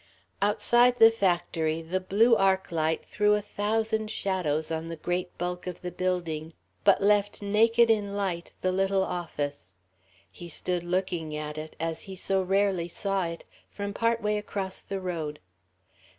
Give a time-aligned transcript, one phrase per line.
[0.41, 5.67] Outside the factory, the blue arc light threw a thousand shadows on the great bulk
[5.67, 9.75] of the building, but left naked in light the little office.
[10.31, 14.81] He stood looking at it, as he so rarely saw it, from part way across
[14.81, 15.39] the road.